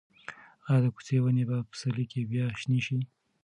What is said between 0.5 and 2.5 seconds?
ایا د کوڅې ونې به په پسرلي کې بیا